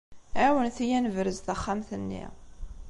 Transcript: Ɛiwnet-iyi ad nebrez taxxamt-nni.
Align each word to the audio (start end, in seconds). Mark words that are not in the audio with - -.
Ɛiwnet-iyi 0.41 0.95
ad 0.97 1.01
nebrez 1.03 1.39
taxxamt-nni. 1.39 2.25